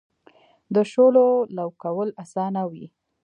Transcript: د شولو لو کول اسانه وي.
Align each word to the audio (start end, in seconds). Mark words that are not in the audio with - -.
د 0.73 0.75
شولو 0.91 1.27
لو 1.57 1.67
کول 1.81 2.09
اسانه 2.23 2.61
وي. 2.71 2.85